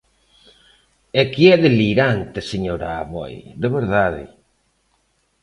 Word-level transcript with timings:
É 1.21 1.23
que 1.31 1.43
é 1.53 1.55
delirante, 1.65 2.39
señora 2.51 2.87
Aboi, 3.01 3.35
de 3.61 3.67
verdade. 3.77 4.23